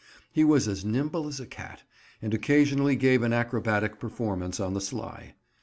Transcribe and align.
He 0.31 0.43
was 0.43 0.67
as 0.67 0.83
nimble 0.83 1.27
as 1.27 1.39
a 1.39 1.45
cat, 1.45 1.83
and 2.23 2.33
occasionally 2.33 2.95
gave 2.95 3.21
an 3.21 3.33
acrobatic 3.33 3.99
performance 3.99 4.59
on 4.59 4.73
the 4.73 4.81
sly. 4.81 5.35